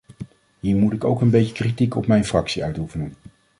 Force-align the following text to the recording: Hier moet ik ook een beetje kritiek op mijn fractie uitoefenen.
Hier 0.61 0.75
moet 0.75 0.93
ik 0.93 1.03
ook 1.03 1.21
een 1.21 1.29
beetje 1.29 1.53
kritiek 1.53 1.95
op 1.95 2.07
mijn 2.07 2.25
fractie 2.25 2.63
uitoefenen. 2.63 3.13